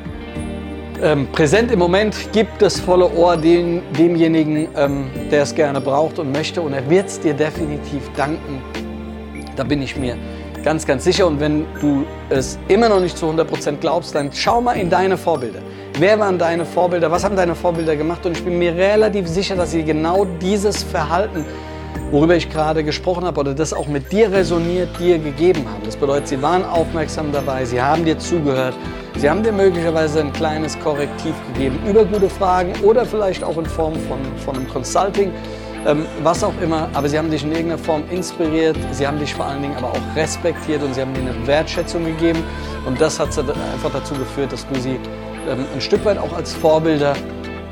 ähm, 1.02 1.28
präsent 1.32 1.72
im 1.72 1.80
Moment, 1.80 2.16
gib 2.32 2.48
das 2.60 2.80
volle 2.80 3.12
Ohr 3.12 3.38
dem, 3.38 3.82
demjenigen, 3.98 4.68
ähm, 4.78 5.08
der 5.32 5.42
es 5.44 5.56
gerne 5.56 5.82
braucht 5.82 6.20
und 6.20 6.32
möchte 6.32 6.62
und 6.62 6.74
er 6.74 6.88
wird 6.88 7.08
es 7.08 7.20
dir 7.20 7.34
definitiv 7.34 8.04
danken. 8.16 8.62
Da 9.56 9.64
bin 9.64 9.82
ich 9.82 9.98
mir 9.98 10.16
ganz, 10.64 10.86
ganz 10.86 11.04
sicher. 11.04 11.26
Und 11.26 11.40
wenn 11.40 11.66
du 11.82 12.06
es 12.30 12.60
immer 12.68 12.90
noch 12.90 13.00
nicht 13.00 13.18
zu 13.18 13.26
100% 13.26 13.78
glaubst, 13.78 14.14
dann 14.14 14.30
schau 14.32 14.62
mal 14.62 14.74
in 14.74 14.90
deine 14.90 15.18
Vorbilder. 15.18 15.60
Wer 15.98 16.20
waren 16.20 16.38
deine 16.38 16.66
Vorbilder? 16.66 17.10
Was 17.10 17.24
haben 17.24 17.36
deine 17.36 17.56
Vorbilder 17.56 17.96
gemacht? 17.96 18.26
Und 18.26 18.38
ich 18.38 18.44
bin 18.44 18.60
mir 18.60 18.76
relativ 18.76 19.28
sicher, 19.28 19.56
dass 19.56 19.72
sie 19.72 19.84
genau 19.84 20.26
dieses 20.42 20.84
Verhalten 20.84 21.46
worüber 22.12 22.36
ich 22.36 22.50
gerade 22.50 22.84
gesprochen 22.84 23.26
habe 23.26 23.40
oder 23.40 23.54
das 23.54 23.74
auch 23.74 23.88
mit 23.88 24.12
dir 24.12 24.32
resoniert, 24.32 24.90
dir 25.00 25.18
gegeben 25.18 25.66
haben. 25.72 25.84
Das 25.84 25.96
bedeutet, 25.96 26.28
sie 26.28 26.42
waren 26.42 26.64
aufmerksam 26.64 27.32
dabei, 27.32 27.66
sie 27.66 27.82
haben 27.82 28.06
dir 28.06 28.18
zugehört, 28.18 28.76
sie 29.18 29.30
haben 29.30 29.44
dir 29.44 29.52
möglicherweise 29.52 30.22
ein 30.22 30.32
kleines 30.34 30.80
Korrektiv 30.80 31.34
gegeben 31.54 31.80
über 31.88 32.06
gute 32.06 32.30
Fragen 32.30 32.74
oder 32.84 33.06
vielleicht 33.06 33.44
auch 33.44 33.58
in 33.58 33.66
Form 33.66 33.96
von, 33.96 34.20
von 34.44 34.56
einem 34.56 34.68
Consulting, 34.70 35.32
ähm, 35.88 36.06
was 36.24 36.44
auch 36.44 36.54
immer. 36.62 36.90
Aber 36.94 37.10
sie 37.10 37.18
haben 37.18 37.32
dich 37.32 37.44
in 37.44 37.52
irgendeiner 37.52 37.80
Form 37.80 38.04
inspiriert, 38.12 38.78
sie 38.92 39.06
haben 39.08 39.20
dich 39.20 39.34
vor 39.34 39.46
allen 39.46 39.62
Dingen 39.62 39.76
aber 39.78 39.92
auch 39.92 40.16
respektiert 40.16 40.84
und 40.84 40.94
sie 40.94 41.02
haben 41.02 41.14
dir 41.14 41.22
eine 41.22 41.48
Wertschätzung 41.48 42.06
gegeben. 42.06 42.44
Und 42.86 43.02
das 43.02 43.20
hat 43.20 43.30
einfach 43.38 43.92
dazu 43.92 44.14
geführt, 44.14 44.54
dass 44.54 44.68
du 44.68 44.80
sie 44.80 45.00
ähm, 45.50 45.66
ein 45.74 45.82
Stück 45.82 46.06
weit 46.06 46.18
auch 46.18 46.34
als 46.34 46.54
Vorbilder, 46.54 47.16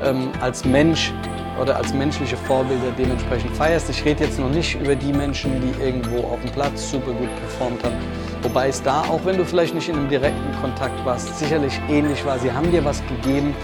ähm, 0.02 0.30
als 0.40 0.64
Mensch 0.64 1.12
oder 1.60 1.76
als 1.76 1.92
menschliche 1.94 2.36
Vorbilder 2.36 2.92
dementsprechend 2.98 3.56
feierst. 3.56 3.90
Ich 3.90 4.04
rede 4.04 4.24
jetzt 4.24 4.38
noch 4.38 4.50
nicht 4.50 4.80
über 4.80 4.94
die 4.94 5.12
Menschen, 5.12 5.52
die 5.60 5.82
irgendwo 5.82 6.28
auf 6.28 6.40
dem 6.40 6.50
Platz 6.50 6.90
super 6.90 7.12
gut 7.12 7.28
performt 7.40 7.84
haben. 7.84 7.96
Wobei 8.42 8.68
es 8.68 8.82
da, 8.82 9.02
auch 9.02 9.24
wenn 9.24 9.36
du 9.36 9.44
vielleicht 9.44 9.74
nicht 9.74 9.88
in 9.88 9.96
einem 9.96 10.08
direkten 10.08 10.52
Kontakt 10.60 11.04
warst, 11.04 11.38
sicherlich 11.38 11.80
ähnlich 11.88 12.24
war. 12.24 12.38
Sie 12.38 12.52
haben 12.52 12.70
dir 12.70 12.84
was 12.84 13.02
gegeben, 13.06 13.54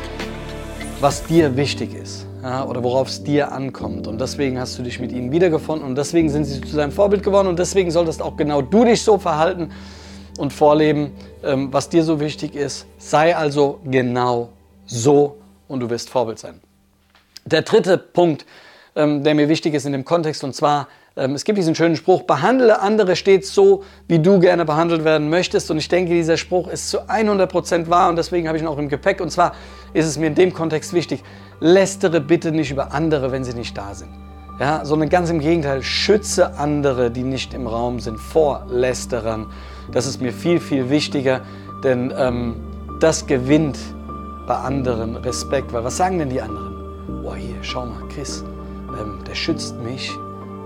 was 1.00 1.24
dir 1.24 1.56
wichtig 1.56 1.94
ist 1.94 2.26
ja, 2.42 2.64
oder 2.64 2.82
worauf 2.82 3.08
es 3.08 3.22
dir 3.22 3.52
ankommt. 3.52 4.06
Und 4.06 4.20
deswegen 4.20 4.58
hast 4.58 4.78
du 4.78 4.82
dich 4.82 5.00
mit 5.00 5.12
ihnen 5.12 5.32
wiedergefunden 5.32 5.86
und 5.86 5.96
deswegen 5.96 6.30
sind 6.30 6.44
sie 6.44 6.60
zu 6.60 6.76
deinem 6.76 6.92
Vorbild 6.92 7.22
geworden 7.22 7.48
und 7.48 7.58
deswegen 7.58 7.90
solltest 7.90 8.22
auch 8.22 8.36
genau 8.36 8.62
du 8.62 8.84
dich 8.84 9.02
so 9.02 9.18
verhalten 9.18 9.70
und 10.38 10.52
vorleben, 10.52 11.12
ähm, 11.42 11.72
was 11.72 11.88
dir 11.88 12.04
so 12.04 12.20
wichtig 12.20 12.54
ist. 12.54 12.86
Sei 12.98 13.36
also 13.36 13.80
genau 13.84 14.50
so 14.86 15.36
und 15.68 15.80
du 15.80 15.90
wirst 15.90 16.10
Vorbild 16.10 16.38
sein. 16.38 16.60
Der 17.44 17.62
dritte 17.62 17.98
Punkt, 17.98 18.46
ähm, 18.96 19.24
der 19.24 19.34
mir 19.34 19.48
wichtig 19.48 19.74
ist 19.74 19.86
in 19.86 19.92
dem 19.92 20.04
Kontext, 20.04 20.44
und 20.44 20.54
zwar, 20.54 20.88
ähm, 21.16 21.34
es 21.34 21.44
gibt 21.44 21.58
diesen 21.58 21.74
schönen 21.74 21.96
Spruch, 21.96 22.22
behandle 22.22 22.80
andere 22.80 23.16
stets 23.16 23.52
so, 23.54 23.84
wie 24.08 24.18
du 24.18 24.38
gerne 24.38 24.64
behandelt 24.64 25.04
werden 25.04 25.28
möchtest. 25.28 25.70
Und 25.70 25.78
ich 25.78 25.88
denke, 25.88 26.12
dieser 26.12 26.36
Spruch 26.36 26.68
ist 26.68 26.90
zu 26.90 27.08
100% 27.08 27.88
wahr 27.88 28.08
und 28.10 28.16
deswegen 28.16 28.46
habe 28.46 28.56
ich 28.56 28.62
ihn 28.62 28.68
auch 28.68 28.78
im 28.78 28.88
Gepäck. 28.88 29.20
Und 29.20 29.30
zwar 29.30 29.54
ist 29.92 30.06
es 30.06 30.18
mir 30.18 30.26
in 30.26 30.34
dem 30.34 30.52
Kontext 30.52 30.92
wichtig, 30.92 31.22
lästere 31.60 32.20
bitte 32.20 32.52
nicht 32.52 32.70
über 32.70 32.92
andere, 32.92 33.32
wenn 33.32 33.44
sie 33.44 33.54
nicht 33.54 33.76
da 33.76 33.94
sind. 33.94 34.10
Ja, 34.58 34.84
sondern 34.84 35.08
ganz 35.08 35.30
im 35.30 35.40
Gegenteil, 35.40 35.82
schütze 35.82 36.58
andere, 36.58 37.10
die 37.10 37.22
nicht 37.22 37.54
im 37.54 37.66
Raum 37.66 37.98
sind, 37.98 38.18
vor 38.18 38.66
Lästerern. 38.68 39.46
Das 39.90 40.06
ist 40.06 40.20
mir 40.20 40.32
viel, 40.32 40.60
viel 40.60 40.90
wichtiger, 40.90 41.40
denn 41.82 42.12
ähm, 42.16 42.56
das 43.00 43.26
gewinnt 43.26 43.78
bei 44.46 44.54
anderen 44.54 45.16
Respekt. 45.16 45.72
Weil 45.72 45.82
was 45.82 45.96
sagen 45.96 46.18
denn 46.18 46.28
die 46.28 46.42
anderen? 46.42 46.69
Boah 47.22 47.36
hier, 47.36 47.56
schau 47.62 47.86
mal, 47.86 48.02
Chris, 48.08 48.44
ähm, 49.00 49.18
der 49.26 49.34
schützt 49.34 49.76
mich, 49.80 50.12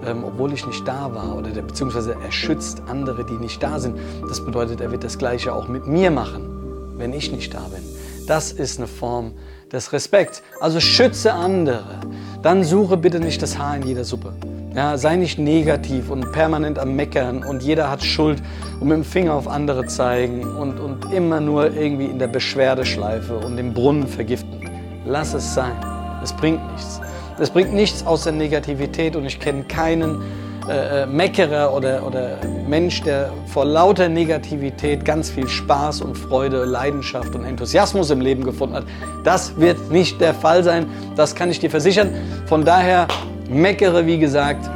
ähm, 0.06 0.24
obwohl 0.24 0.52
ich 0.52 0.66
nicht 0.66 0.86
da 0.86 1.14
war. 1.14 1.36
Oder 1.36 1.50
der, 1.50 1.62
beziehungsweise 1.62 2.16
er 2.22 2.32
schützt 2.32 2.82
andere, 2.88 3.24
die 3.24 3.34
nicht 3.34 3.62
da 3.62 3.78
sind. 3.78 3.98
Das 4.28 4.44
bedeutet, 4.44 4.80
er 4.80 4.90
wird 4.90 5.04
das 5.04 5.18
Gleiche 5.18 5.52
auch 5.52 5.68
mit 5.68 5.86
mir 5.86 6.10
machen, 6.10 6.94
wenn 6.96 7.12
ich 7.12 7.32
nicht 7.32 7.54
da 7.54 7.60
bin. 7.60 7.82
Das 8.26 8.52
ist 8.52 8.78
eine 8.78 8.86
Form 8.86 9.32
des 9.70 9.92
Respekts. 9.92 10.42
Also 10.60 10.80
schütze 10.80 11.32
andere. 11.32 12.00
Dann 12.42 12.64
suche 12.64 12.96
bitte 12.96 13.20
nicht 13.20 13.42
das 13.42 13.58
Haar 13.58 13.76
in 13.76 13.82
jeder 13.82 14.04
Suppe. 14.04 14.32
Ja, 14.74 14.98
sei 14.98 15.16
nicht 15.16 15.38
negativ 15.38 16.10
und 16.10 16.32
permanent 16.32 16.80
am 16.80 16.96
Meckern 16.96 17.44
und 17.44 17.62
jeder 17.62 17.90
hat 17.90 18.02
Schuld 18.02 18.42
und 18.80 18.88
mit 18.88 18.96
dem 18.96 19.04
Finger 19.04 19.34
auf 19.34 19.46
andere 19.46 19.86
zeigen 19.86 20.44
und, 20.44 20.80
und 20.80 21.12
immer 21.12 21.38
nur 21.38 21.72
irgendwie 21.72 22.06
in 22.06 22.18
der 22.18 22.26
Beschwerdeschleife 22.26 23.36
und 23.36 23.56
den 23.56 23.72
Brunnen 23.72 24.08
vergiften. 24.08 24.68
Lass 25.06 25.32
es 25.32 25.54
sein. 25.54 25.93
Es 26.24 26.32
bringt 26.32 26.72
nichts. 26.72 27.02
Es 27.38 27.50
bringt 27.50 27.74
nichts 27.74 28.06
außer 28.06 28.32
Negativität 28.32 29.14
und 29.14 29.26
ich 29.26 29.38
kenne 29.38 29.64
keinen 29.64 30.22
äh, 30.66 31.02
äh, 31.02 31.06
Meckerer 31.06 31.74
oder, 31.74 32.06
oder 32.06 32.38
Mensch, 32.66 33.02
der 33.02 33.30
vor 33.46 33.66
lauter 33.66 34.08
Negativität 34.08 35.04
ganz 35.04 35.28
viel 35.28 35.46
Spaß 35.46 36.00
und 36.00 36.16
Freude, 36.16 36.64
Leidenschaft 36.64 37.34
und 37.34 37.44
Enthusiasmus 37.44 38.08
im 38.08 38.22
Leben 38.22 38.42
gefunden 38.42 38.74
hat. 38.76 38.84
Das 39.22 39.58
wird 39.58 39.90
nicht 39.90 40.18
der 40.22 40.32
Fall 40.32 40.64
sein, 40.64 40.86
das 41.14 41.34
kann 41.34 41.50
ich 41.50 41.60
dir 41.60 41.68
versichern. 41.68 42.08
Von 42.46 42.64
daher 42.64 43.06
meckere, 43.50 44.06
wie 44.06 44.18
gesagt, 44.18 44.70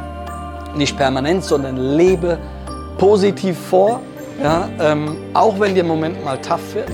nicht 0.75 0.95
permanent, 0.97 1.43
sondern 1.43 1.77
lebe 1.77 2.37
positiv 2.99 3.57
vor 3.57 4.01
Ja, 4.43 4.69
ähm, 4.79 5.17
auch 5.33 5.59
wenn 5.59 5.73
dir 5.73 5.81
im 5.81 5.87
Moment 5.87 6.23
mal 6.23 6.37
tough 6.37 6.75
wird, 6.75 6.89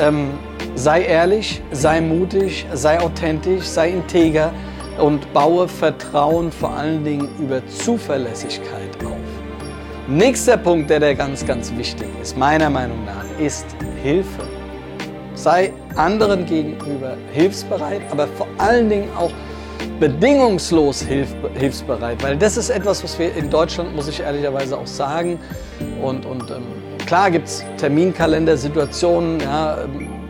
ähm, 0.00 0.30
sei 0.74 1.02
ehrlich, 1.02 1.62
sei 1.72 2.00
mutig, 2.00 2.66
sei 2.72 3.00
authentisch, 3.00 3.64
sei 3.64 3.90
integer 3.90 4.52
und 4.98 5.32
baue 5.32 5.68
Vertrauen 5.68 6.52
vor 6.52 6.70
allen 6.70 7.04
Dingen 7.04 7.28
über 7.38 7.66
Zuverlässigkeit 7.66 8.96
auf. 9.04 9.12
Nächster 10.08 10.56
Punkt, 10.56 10.90
der, 10.90 11.00
der 11.00 11.14
ganz, 11.14 11.46
ganz 11.46 11.74
wichtig 11.76 12.08
ist, 12.20 12.36
meiner 12.36 12.68
Meinung 12.68 13.04
nach, 13.04 13.24
ist 13.38 13.66
Hilfe. 14.02 14.42
Sei 15.34 15.72
anderen 15.96 16.44
gegenüber 16.44 17.16
hilfsbereit, 17.32 18.02
aber 18.10 18.26
vor 18.26 18.46
allen 18.58 18.90
Dingen 18.90 19.08
auch 19.16 19.32
bedingungslos 19.98 21.02
hilf, 21.02 21.34
hilfsbereit, 21.54 22.22
weil 22.22 22.36
das 22.36 22.56
ist 22.56 22.70
etwas, 22.70 23.02
was 23.02 23.18
wir 23.18 23.34
in 23.34 23.48
Deutschland, 23.48 23.94
muss 23.94 24.08
ich 24.08 24.20
ehrlicherweise 24.20 24.76
auch 24.76 24.86
sagen, 24.86 25.38
und, 26.02 26.26
und 26.26 26.50
ähm, 26.50 26.64
klar 27.06 27.30
gibt 27.30 27.46
es 27.46 27.64
Terminkalender, 27.78 28.56
Situationen, 28.56 29.40
ja, 29.40 29.78
ähm, 29.82 30.21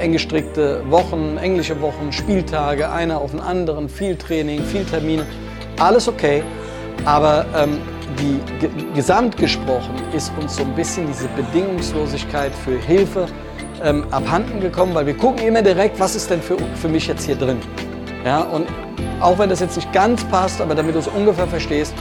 eng 0.00 0.12
gestrickte 0.12 0.82
Wochen, 0.90 1.36
englische 1.36 1.80
Wochen, 1.80 2.12
Spieltage, 2.12 2.90
einer 2.90 3.20
auf 3.20 3.30
den 3.30 3.40
anderen, 3.40 3.88
viel 3.88 4.16
Training, 4.16 4.62
viel 4.64 4.84
Termine, 4.84 5.26
alles 5.78 6.08
okay, 6.08 6.42
aber 7.04 7.44
ähm, 7.56 7.78
die 8.18 8.40
gesamt 8.94 9.36
gesprochen 9.36 9.94
ist 10.12 10.32
uns 10.40 10.56
so 10.56 10.62
ein 10.62 10.74
bisschen 10.74 11.06
diese 11.06 11.28
Bedingungslosigkeit 11.28 12.52
für 12.54 12.78
Hilfe 12.78 13.26
ähm, 13.82 14.04
abhanden 14.10 14.60
gekommen, 14.60 14.94
weil 14.94 15.06
wir 15.06 15.16
gucken 15.16 15.46
immer 15.46 15.62
direkt, 15.62 15.98
was 16.00 16.16
ist 16.16 16.30
denn 16.30 16.42
für, 16.42 16.56
für 16.74 16.88
mich 16.88 17.06
jetzt 17.06 17.24
hier 17.24 17.36
drin. 17.36 17.58
Ja, 18.24 18.40
und 18.40 18.66
auch 19.20 19.38
wenn 19.38 19.48
das 19.48 19.60
jetzt 19.60 19.76
nicht 19.76 19.92
ganz 19.92 20.24
passt, 20.24 20.60
aber 20.60 20.74
damit 20.74 20.94
du 20.94 20.98
es 20.98 21.08
ungefähr 21.08 21.46
verstehst, 21.46 21.94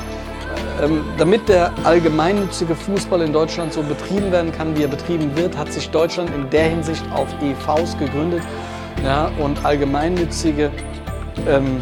damit 1.18 1.50
der 1.50 1.72
allgemeinnützige 1.84 2.76
Fußball 2.76 3.22
in 3.22 3.34
Deutschland 3.34 3.74
so 3.74 3.84
betrieben 3.84 4.32
werden 4.32 4.52
kann, 4.52 4.78
wie 4.78 4.84
er 4.84 4.88
betrieben 4.88 5.36
wird, 5.36 5.58
hat 5.58 5.72
sich 5.74 5.90
Deutschland 5.90 6.30
in 6.34 6.50
der 6.50 6.70
Hinsicht 6.70 7.04
auf 7.14 7.28
EVs 7.42 7.98
gegründet 7.98 8.44
ja, 9.04 9.32
und 9.40 9.64
allgemeinnützige 9.66 10.72
ähm, 11.48 11.82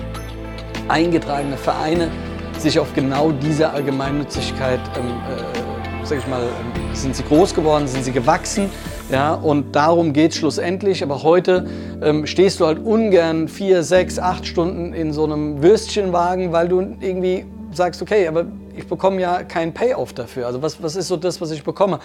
eingetragene 0.88 1.58
Vereine 1.58 2.10
sich 2.58 2.80
auf 2.80 2.94
genau 2.94 3.32
diese 3.32 3.70
Allgemeinnützigkeit, 3.70 4.80
ähm, 4.98 5.06
äh, 5.06 6.06
sag 6.06 6.20
ich 6.20 6.28
mal, 6.28 6.42
ähm, 6.42 6.96
sind 6.96 7.16
sie 7.16 7.24
groß 7.24 7.54
geworden, 7.54 7.88
sind 7.88 8.04
sie 8.04 8.12
gewachsen. 8.12 8.70
Ja, 9.12 9.36
und 9.36 9.76
darum 9.76 10.12
geht 10.12 10.32
es 10.32 10.38
schlussendlich. 10.38 11.02
Aber 11.04 11.24
heute 11.24 11.68
ähm, 12.02 12.26
stehst 12.26 12.60
du 12.60 12.66
halt 12.66 12.80
ungern 12.80 13.48
vier, 13.48 13.84
sechs, 13.84 14.20
acht 14.20 14.46
Stunden 14.46 14.94
in 14.94 15.14
so 15.14 15.24
einem 15.24 15.62
Würstchenwagen, 15.62 16.52
weil 16.52 16.68
du 16.68 16.82
irgendwie 17.00 17.46
sagst, 17.72 18.02
okay, 18.02 18.28
aber 18.28 18.46
ich 18.76 18.88
bekomme 18.88 19.22
ja 19.22 19.44
kein 19.44 19.74
Payoff 19.74 20.14
dafür. 20.14 20.48
Also 20.48 20.62
was, 20.62 20.82
was 20.82 20.96
ist 20.96 21.08
so 21.08 21.18
das, 21.18 21.42
was 21.42 21.52
ich 21.52 21.64
bekomme? 21.64 22.00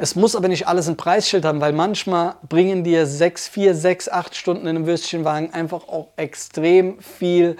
Es 0.00 0.14
muss 0.14 0.36
aber 0.36 0.46
nicht 0.48 0.68
alles 0.68 0.88
ein 0.88 0.96
Preisschild 0.96 1.44
haben, 1.44 1.60
weil 1.60 1.72
manchmal 1.72 2.36
bringen 2.48 2.84
dir 2.84 3.06
sechs, 3.06 3.48
vier, 3.48 3.74
sechs, 3.74 4.08
acht 4.08 4.36
Stunden 4.36 4.62
in 4.62 4.76
einem 4.76 4.86
Würstchenwagen 4.86 5.52
einfach 5.52 5.88
auch 5.88 6.08
extrem 6.16 7.00
viel 7.00 7.56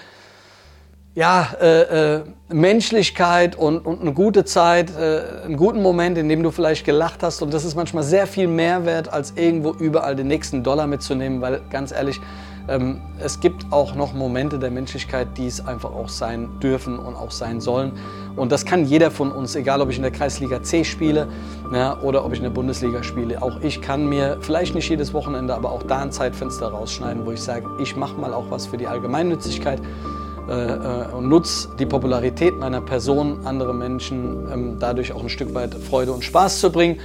ja, 1.19 1.49
äh, 1.61 2.15
äh, 2.17 2.23
Menschlichkeit 2.49 3.57
und, 3.57 3.81
und, 3.81 4.01
eine 4.01 4.13
gute 4.13 4.45
Zeit, 4.45 4.97
äh, 4.97 5.47
einen 5.47 5.57
guten 5.57 5.83
Moment, 5.83 6.17
in 6.17 6.29
dem 6.29 6.45
du 6.45 6.53
vielleicht 6.53 6.85
gelacht 6.85 7.25
hast. 7.25 7.43
Und 7.43 7.53
das 7.53 7.65
ist 7.65 7.75
manchmal 7.75 8.05
sehr 8.05 8.29
viel 8.29 8.47
mehr 8.47 8.87
wert, 8.87 9.13
als 9.13 9.33
irgendwo 9.35 9.73
überall 9.73 10.15
den 10.15 10.29
nächsten 10.29 10.63
Dollar 10.63 10.87
mitzunehmen, 10.87 11.41
weil 11.41 11.61
ganz 11.71 11.91
ehrlich, 11.91 12.21
ähm, 12.69 13.01
es 13.19 13.41
gibt 13.41 13.73
auch 13.73 13.95
noch 13.95 14.13
Momente 14.13 14.59
der 14.59 14.71
Menschlichkeit, 14.71 15.29
die 15.37 15.47
es 15.47 15.67
einfach 15.67 15.91
auch 15.91 16.09
sein 16.09 16.49
dürfen 16.61 16.99
und 16.99 17.17
auch 17.17 17.31
sein 17.31 17.61
sollen. 17.61 17.93
Und 18.37 18.53
das 18.53 18.65
kann 18.65 18.85
jeder 18.85 19.11
von 19.11 19.33
uns, 19.33 19.57
egal 19.57 19.81
ob 19.81 19.91
ich 19.91 19.97
in 19.97 20.03
der 20.03 20.13
Kreisliga 20.13 20.63
C 20.63 20.85
spiele 20.85 21.29
ja, 21.73 21.99
oder 22.01 22.25
ob 22.25 22.33
ich 22.33 22.39
in 22.39 22.45
der 22.45 22.51
Bundesliga 22.51 23.03
spiele. 23.03 23.43
Auch 23.43 23.61
ich 23.61 23.81
kann 23.81 24.07
mir 24.09 24.39
vielleicht 24.41 24.75
nicht 24.75 24.89
jedes 24.89 25.13
Wochenende, 25.15 25.55
aber 25.55 25.73
auch 25.73 25.83
da 25.83 26.01
ein 26.01 26.13
Zeitfenster 26.13 26.69
rausschneiden, 26.69 27.27
wo 27.27 27.33
ich 27.33 27.41
sage, 27.41 27.67
ich 27.81 27.97
mache 27.97 28.21
mal 28.21 28.33
auch 28.35 28.51
was 28.51 28.67
für 28.67 28.77
die 28.77 28.87
Allgemeinnützigkeit. 28.87 29.81
Äh, 30.49 30.53
äh, 30.53 31.13
und 31.13 31.29
nutze 31.29 31.69
die 31.79 31.85
Popularität 31.85 32.59
meiner 32.59 32.81
Person, 32.81 33.41
andere 33.45 33.75
Menschen 33.75 34.51
ähm, 34.51 34.77
dadurch 34.79 35.13
auch 35.13 35.23
ein 35.23 35.29
Stück 35.29 35.55
weit 35.55 35.75
Freude 35.75 36.13
und 36.13 36.25
Spaß 36.25 36.61
zu 36.61 36.73
bringen 36.73 36.99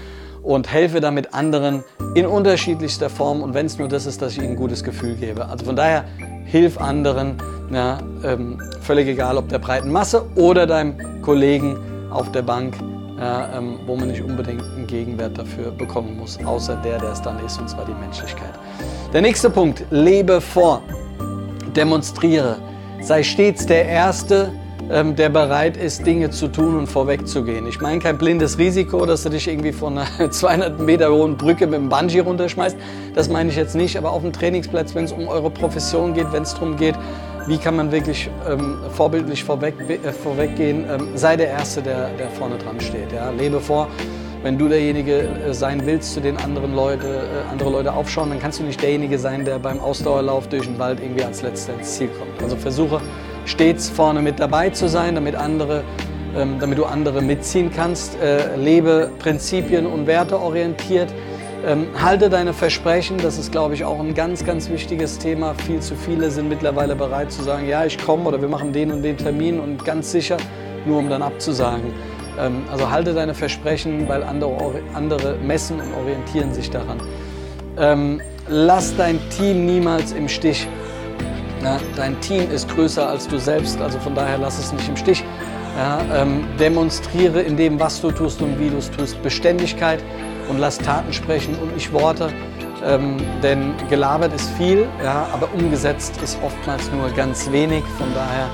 und 0.44 0.72
helfe 0.72 1.00
damit 1.00 1.34
anderen 1.34 1.84
in 2.16 2.26
unterschiedlichster 2.26 3.10
Form 3.10 3.42
und 3.42 3.54
wenn 3.54 3.66
es 3.66 3.80
nur 3.80 3.88
das 3.88 4.06
ist, 4.06 4.22
dass 4.22 4.34
ich 4.34 4.40
ihnen 4.40 4.52
ein 4.52 4.56
gutes 4.56 4.84
Gefühl 4.84 5.16
gebe. 5.16 5.48
Also 5.48 5.66
von 5.66 5.76
daher 5.76 6.04
hilf 6.46 6.80
anderen, 6.80 7.38
ja, 7.72 8.00
ähm, 8.24 8.62
völlig 8.82 9.08
egal, 9.08 9.38
ob 9.38 9.50
der 9.50 9.60
breiten 9.60 9.90
Masse 9.90 10.26
oder 10.36 10.68
deinem 10.68 11.22
Kollegen 11.22 11.78
auf 12.12 12.32
der 12.32 12.42
Bank, 12.42 12.76
ja, 13.18 13.58
ähm, 13.58 13.80
wo 13.86 13.96
man 13.96 14.10
nicht 14.10 14.22
unbedingt 14.22 14.62
einen 14.62 14.86
Gegenwert 14.86 15.38
dafür 15.38 15.72
bekommen 15.72 16.18
muss, 16.18 16.38
außer 16.46 16.76
der, 16.84 17.00
der 17.00 17.14
es 17.14 17.22
dann 17.22 17.44
ist, 17.44 17.60
und 17.60 17.70
zwar 17.70 17.86
die 17.86 17.94
Menschlichkeit. 17.94 18.54
Der 19.14 19.22
nächste 19.22 19.50
Punkt, 19.50 19.84
lebe 19.90 20.42
vor, 20.42 20.82
demonstriere. 21.76 22.58
Sei 23.02 23.24
stets 23.24 23.66
der 23.66 23.86
Erste, 23.86 24.52
der 24.90 25.30
bereit 25.30 25.78
ist, 25.78 26.06
Dinge 26.06 26.30
zu 26.30 26.48
tun 26.50 26.78
und 26.78 26.88
vorwegzugehen. 26.88 27.66
Ich 27.68 27.80
meine 27.80 28.00
kein 28.00 28.18
blindes 28.18 28.58
Risiko, 28.58 29.06
dass 29.06 29.24
du 29.24 29.30
dich 29.30 29.48
irgendwie 29.48 29.72
von 29.72 29.98
einer 29.98 30.30
200 30.32 30.80
Meter 30.80 31.12
hohen 31.12 31.38
Brücke 31.38 31.66
mit 31.68 31.80
dem 31.80 31.90
Bungee 31.90 32.20
runterschmeißt. 32.20 32.78
Das 33.16 33.30
meine 33.30 33.50
ich 33.50 33.56
jetzt 33.56 33.76
nicht. 33.76 33.98
Aber 33.98 34.12
auf 34.12 34.22
dem 34.22 34.34
Trainingsplatz, 34.34 34.94
wenn 34.94 35.06
es 35.06 35.12
um 35.12 35.28
eure 35.28 35.50
Profession 35.50 36.14
geht, 36.14 36.32
wenn 36.32 36.44
es 36.44 36.54
darum 36.54 36.76
geht, 36.76 36.96
wie 37.48 37.58
kann 37.58 37.76
man 37.76 37.92
wirklich 37.92 38.30
ähm, 38.50 38.78
vorbildlich 38.94 39.44
vorweg, 39.44 39.76
äh, 39.90 40.12
vorweggehen, 40.12 40.86
ähm, 40.90 41.10
sei 41.16 41.38
der 41.38 41.48
Erste, 41.48 41.82
der, 41.82 42.10
der 42.20 42.30
vorne 42.30 42.58
dran 42.58 42.80
steht. 42.80 43.12
Ja? 43.14 43.30
Lebe 43.32 43.60
vor. 43.60 43.88
Wenn 44.44 44.58
du 44.58 44.68
derjenige 44.68 45.22
äh, 45.22 45.54
sein 45.54 45.86
willst, 45.86 46.14
zu 46.14 46.20
den 46.20 46.38
anderen 46.38 46.76
Leute, 46.76 47.08
äh, 47.08 47.52
andere 47.52 47.70
Leute 47.70 47.94
aufschauen, 47.94 48.30
dann 48.30 48.40
kannst 48.40 48.60
du 48.60 48.64
nicht 48.64 48.82
derjenige 48.82 49.18
sein, 49.18 49.46
der 49.46 49.60
beim 49.60 49.80
Ausdauerlauf 49.80 50.48
durch 50.48 50.66
den 50.66 50.78
Wald 50.80 51.00
irgendwie 51.02 51.24
als 51.24 51.42
Letzter 51.42 51.74
ins 51.74 51.96
Ziel 51.96 52.10
kommt. 52.10 52.44
Also 52.44 52.58
versuche 52.58 53.02
stets 53.46 53.90
vorne 53.90 54.22
mit 54.22 54.40
dabei 54.40 54.70
zu 54.70 54.88
sein, 54.88 55.16
damit, 55.16 55.36
andere, 55.36 55.84
ähm, 56.36 56.58
damit 56.60 56.78
du 56.78 56.86
andere 56.86 57.22
mitziehen 57.22 57.72
kannst. 57.72 58.20
Äh, 58.22 58.56
lebe 58.56 59.10
prinzipien- 59.20 59.86
und 59.86 60.08
werteorientiert. 60.08 61.14
Ähm, 61.66 61.88
halte 62.02 62.30
deine 62.30 62.52
Versprechen, 62.54 63.18
das 63.20 63.38
ist, 63.38 63.52
glaube 63.52 63.74
ich, 63.74 63.86
auch 63.86 64.00
ein 64.00 64.14
ganz, 64.14 64.44
ganz 64.44 64.70
wichtiges 64.70 65.18
Thema. 65.18 65.54
Viel 65.66 65.80
zu 65.80 65.96
viele 65.96 66.30
sind 66.30 66.50
mittlerweile 66.50 66.94
bereit 66.94 67.32
zu 67.32 67.42
sagen, 67.42 67.70
ja, 67.70 67.86
ich 67.86 67.98
komme 67.98 68.26
oder 68.26 68.42
wir 68.42 68.50
machen 68.50 68.74
den 68.74 68.92
und 68.92 69.02
den 69.02 69.16
Termin 69.16 69.62
und 69.62 69.86
ganz 69.86 70.12
sicher, 70.12 70.36
nur 70.86 71.00
um 71.00 71.10
dann 71.10 71.22
abzusagen. 71.22 71.94
Ähm, 72.38 72.64
also 72.70 72.90
halte 72.90 73.14
deine 73.14 73.34
Versprechen, 73.34 74.10
weil 74.10 74.24
andere, 74.24 74.82
andere 74.94 75.36
messen 75.36 75.80
und 75.80 75.94
orientieren 75.94 76.54
sich 76.54 76.70
daran. 76.70 77.00
Ähm, 77.78 78.22
lass 78.50 78.96
dein 78.98 79.20
Team 79.30 79.66
niemals 79.66 80.12
im 80.12 80.28
Stich. 80.28 80.68
Ja, 81.64 81.80
dein 81.96 82.20
Team 82.20 82.52
ist 82.52 82.68
größer 82.70 83.08
als 83.08 83.28
du 83.28 83.38
selbst, 83.40 83.80
also 83.80 83.98
von 84.00 84.14
daher 84.14 84.38
lass 84.38 84.60
es 84.60 84.74
nicht 84.74 84.88
im 84.90 84.98
Stich. 84.98 85.24
Ja, 85.78 86.02
ähm, 86.14 86.46
demonstriere 86.60 87.42
in 87.42 87.58
dem, 87.58 87.80
was 87.80 88.00
du 88.02 88.12
tust 88.12 88.42
und 88.42 88.60
wie 88.60 88.70
du 88.70 88.78
es 88.78 88.92
tust, 88.92 89.22
Beständigkeit 89.24 90.04
und 90.50 90.60
lass 90.60 90.78
Taten 90.78 91.12
sprechen 91.14 91.56
und 91.62 91.74
nicht 91.74 91.92
Worte. 91.94 92.30
Ähm, 92.86 93.18
denn 93.42 93.74
gelabert 93.90 94.34
ist 94.34 94.50
viel, 94.52 94.88
ja, 95.04 95.26
aber 95.34 95.48
umgesetzt 95.54 96.20
ist 96.22 96.38
oftmals 96.44 96.92
nur 96.92 97.10
ganz 97.12 97.50
wenig. 97.52 97.84
Von 97.98 98.14
daher 98.14 98.50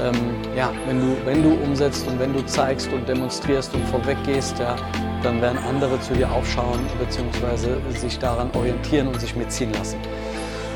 ähm, 0.00 0.14
ja, 0.56 0.72
wenn, 0.86 1.00
du, 1.00 1.16
wenn 1.24 1.42
du 1.42 1.50
umsetzt 1.64 2.06
und 2.06 2.18
wenn 2.18 2.32
du 2.32 2.44
zeigst 2.46 2.92
und 2.92 3.08
demonstrierst 3.08 3.74
und 3.74 3.84
vorweggehst, 3.88 4.58
ja, 4.58 4.76
dann 5.22 5.40
werden 5.40 5.58
andere 5.68 6.00
zu 6.00 6.14
dir 6.14 6.30
aufschauen 6.30 6.80
bzw. 6.98 7.98
sich 7.98 8.18
daran 8.18 8.50
orientieren 8.54 9.08
und 9.08 9.20
sich 9.20 9.34
mitziehen 9.34 9.72
lassen. 9.72 9.98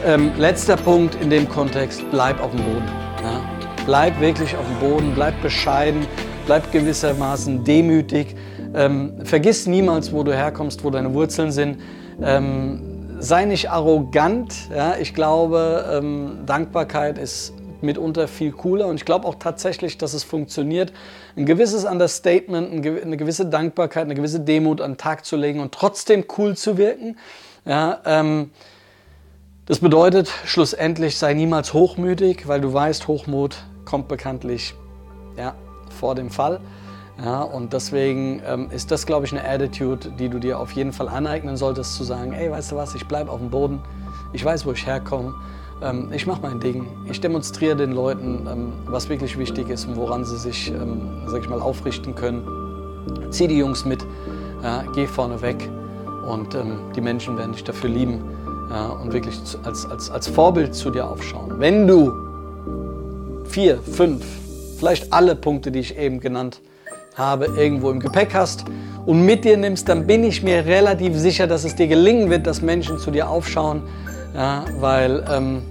Ähm, 0.05 0.33
letzter 0.37 0.77
Punkt 0.77 1.15
in 1.23 1.31
dem 1.31 1.49
Kontext, 1.49 2.03
bleib 2.11 2.43
auf 2.43 2.51
dem 2.51 2.65
Boden. 2.65 2.89
Ja. 3.23 3.41
Bleib 3.87 4.21
wirklich 4.21 4.57
auf 4.57 4.67
dem 4.67 4.91
Boden, 4.91 5.13
bleib 5.15 5.41
bescheiden, 5.43 6.07
bleib 6.45 6.73
gewissermaßen 6.73 7.63
demütig. 7.63 8.35
Ähm, 8.75 9.13
vergiss 9.23 9.67
niemals, 9.69 10.13
wo 10.13 10.25
du 10.25 10.35
herkommst, 10.35 10.83
wo 10.83 10.91
deine 10.91 11.15
Wurzeln 11.15 11.53
sind. 11.53 11.79
Ähm, 12.21 13.17
sei 13.21 13.45
nicht 13.45 13.71
arrogant. 13.71 14.53
Ja. 14.75 14.97
Ich 15.01 15.15
glaube, 15.15 15.85
ähm, 15.93 16.39
Dankbarkeit 16.47 17.17
ist 17.17 17.55
mitunter 17.81 18.27
viel 18.27 18.51
cooler. 18.51 18.89
Und 18.89 18.97
ich 18.97 19.05
glaube 19.05 19.29
auch 19.29 19.37
tatsächlich, 19.37 19.99
dass 19.99 20.15
es 20.15 20.25
funktioniert, 20.25 20.93
ein 21.37 21.47
gewisses 21.47 21.85
Understatement, 21.85 22.73
eine 22.73 23.17
gewisse 23.17 23.47
Dankbarkeit, 23.47 24.07
eine 24.07 24.15
gewisse 24.15 24.41
Demut 24.41 24.81
an 24.81 24.93
den 24.93 24.99
Tag 24.99 25.25
zu 25.25 25.37
legen 25.37 25.61
und 25.61 25.73
trotzdem 25.73 26.25
cool 26.39 26.57
zu 26.57 26.77
wirken. 26.77 27.17
Ja, 27.65 28.01
ähm, 28.05 28.51
das 29.67 29.79
bedeutet 29.79 30.29
schlussendlich, 30.45 31.17
sei 31.17 31.35
niemals 31.35 31.73
hochmütig, 31.73 32.49
weil 32.49 32.61
du 32.61 32.73
weißt, 32.73 33.09
Hochmut 33.09 33.65
kommt 33.85 34.09
bekanntlich 34.09 34.75
ja, 35.37 35.55
vor 35.91 36.15
dem 36.15 36.31
Fall. 36.31 36.61
Ja, 37.23 37.43
und 37.43 37.73
deswegen 37.73 38.43
ähm, 38.47 38.71
ist 38.71 38.91
das, 38.91 39.07
glaube 39.07 39.27
ich, 39.27 39.33
eine 39.33 39.47
Attitude, 39.47 40.11
die 40.19 40.29
du 40.29 40.39
dir 40.39 40.59
auf 40.59 40.73
jeden 40.73 40.93
Fall 40.93 41.09
aneignen 41.09 41.57
solltest, 41.57 41.95
zu 41.95 42.05
sagen, 42.05 42.33
ey, 42.33 42.51
weißt 42.51 42.73
du 42.73 42.77
was, 42.77 42.95
ich 42.95 43.07
bleibe 43.07 43.31
auf 43.31 43.39
dem 43.39 43.51
Boden, 43.51 43.81
ich 44.33 44.45
weiß, 44.45 44.67
wo 44.67 44.73
ich 44.73 44.87
herkomme 44.87 45.35
ähm, 45.83 46.11
ich 46.13 46.27
mache 46.27 46.41
mein 46.43 46.61
Ding. 46.61 46.87
Ich 47.11 47.21
demonstriere 47.21 47.77
den 47.77 47.93
Leuten, 47.93 48.47
ähm, 48.51 48.73
was 48.87 49.09
wirklich 49.09 49.39
wichtig 49.39 49.69
ist 49.69 49.87
und 49.87 49.97
woran 49.97 50.25
sie 50.25 50.39
sich, 50.39 50.71
ähm, 50.71 51.23
sag 51.27 51.43
ich 51.43 51.49
mal, 51.49 51.61
aufrichten 51.61 52.15
können. 52.15 52.43
Zieh 53.31 53.49
die 53.49 53.59
Jungs 53.59 53.85
mit. 53.85 54.07
Ja, 54.63 54.85
geh 54.95 55.07
vorne 55.07 55.43
weg 55.43 55.69
und 56.29 56.55
ähm, 56.55 56.79
die 56.95 57.01
Menschen 57.01 57.37
werden 57.37 57.53
dich 57.53 57.65
dafür 57.65 57.91
lieben 57.91 58.23
ja, 58.73 58.87
und 58.87 59.13
wirklich 59.13 59.39
als, 59.65 59.87
als, 59.91 60.11
als 60.11 60.29
Vorbild 60.29 60.75
zu 60.75 60.91
dir 60.91 61.09
aufschauen. 61.09 61.55
Wenn 61.59 61.87
du 61.87 62.13
vier, 63.45 63.79
fünf, 63.79 64.25
vielleicht 64.79 65.13
alle 65.13 65.37
Punkte, 65.37 65.71
die 65.71 65.81
ich 65.81 65.99
eben 65.99 66.21
genannt 66.21 66.61
habe, 67.15 67.47
irgendwo 67.57 67.91
im 67.91 68.01
Gepäck 68.01 68.35
hast 68.35 68.65
und 69.05 69.27
mit 69.27 69.45
dir 69.45 69.59
nimmst, 69.59 69.89
dann 69.89 70.07
bin 70.07 70.25
ich 70.25 70.43
mir 70.43 70.65
relativ 70.65 71.17
sicher, 71.17 71.47
dass 71.47 71.65
es 71.65 71.75
dir 71.75 71.87
gelingen 71.87 72.31
wird, 72.31 72.47
dass 72.47 72.63
Menschen 72.63 72.99
zu 72.99 73.11
dir 73.11 73.29
aufschauen, 73.29 73.83
ja, 74.35 74.65
weil, 74.81 75.23
ähm, 75.31 75.63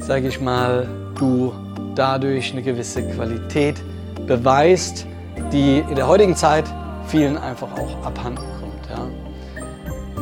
sage 0.00 0.28
ich 0.28 0.40
mal, 0.40 0.86
du 1.18 1.52
dadurch 1.96 2.52
eine 2.52 2.62
gewisse 2.62 3.02
Qualität 3.02 3.82
beweist, 4.26 5.06
die 5.52 5.78
in 5.78 5.96
der 5.96 6.06
heutigen 6.06 6.36
Zeit 6.36 6.64
vielen 7.06 7.36
einfach 7.36 7.68
auch 7.72 8.06
abhanden 8.06 8.44
kommt. 8.60 8.88
Ja. 8.88 9.21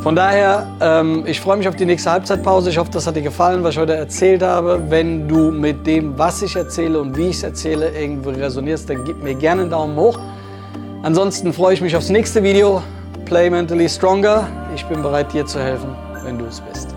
Von 0.02 0.16
daher, 0.16 0.66
ähm, 0.80 1.24
ich 1.26 1.40
freue 1.40 1.58
mich 1.58 1.68
auf 1.68 1.76
die 1.76 1.84
nächste 1.84 2.10
Halbzeitpause. 2.10 2.70
Ich 2.70 2.78
hoffe, 2.78 2.90
das 2.90 3.06
hat 3.06 3.16
dir 3.16 3.22
gefallen, 3.22 3.62
was 3.62 3.74
ich 3.74 3.78
heute 3.78 3.94
erzählt 3.94 4.42
habe. 4.42 4.82
Wenn 4.88 5.28
du 5.28 5.50
mit 5.50 5.86
dem, 5.86 6.18
was 6.18 6.40
ich 6.40 6.56
erzähle 6.56 6.98
und 6.98 7.18
wie 7.18 7.28
ich 7.28 7.36
es 7.36 7.42
erzähle, 7.42 7.90
irgendwo 7.90 8.30
resonierst, 8.30 8.88
dann 8.88 9.04
gib 9.04 9.22
mir 9.22 9.34
gerne 9.34 9.62
einen 9.62 9.70
Daumen 9.70 9.96
hoch. 9.96 10.18
Ansonsten 11.02 11.52
freue 11.52 11.74
ich 11.74 11.82
mich 11.82 11.94
aufs 11.94 12.08
nächste 12.08 12.42
Video. 12.42 12.82
Play 13.26 13.50
Mentally 13.50 13.90
Stronger. 13.90 14.48
Ich 14.74 14.86
bin 14.86 15.02
bereit, 15.02 15.34
dir 15.34 15.44
zu 15.44 15.60
helfen, 15.60 15.94
wenn 16.24 16.38
du 16.38 16.46
es 16.46 16.62
bist. 16.62 16.89